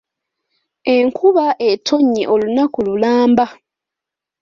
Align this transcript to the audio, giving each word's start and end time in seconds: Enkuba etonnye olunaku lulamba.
Enkuba 0.95 1.45
etonnye 1.69 2.23
olunaku 2.33 2.77
lulamba. 2.87 3.45